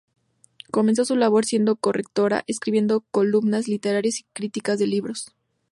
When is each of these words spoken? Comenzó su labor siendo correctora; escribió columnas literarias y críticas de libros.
Comenzó 0.71 1.05
su 1.05 1.15
labor 1.15 1.45
siendo 1.45 1.75
correctora; 1.75 2.43
escribió 2.47 3.01
columnas 3.11 3.67
literarias 3.67 4.17
y 4.17 4.23
críticas 4.33 4.79
de 4.79 4.87
libros. 4.87 5.35